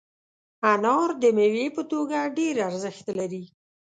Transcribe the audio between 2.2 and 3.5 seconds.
ډېر ارزښت لري.